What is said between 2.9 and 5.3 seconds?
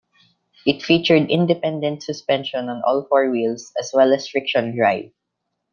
four wheels, as well as friction drive.